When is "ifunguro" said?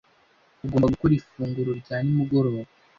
1.19-1.71